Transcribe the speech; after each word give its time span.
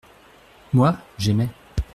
Moi, 0.73 0.97
j’aimais. 1.19 1.49